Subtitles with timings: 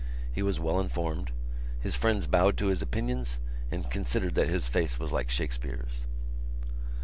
[0.33, 1.29] He was well informed.
[1.79, 3.37] His friends bowed to his opinions
[3.69, 5.99] and considered that his face was like Shakespeare's.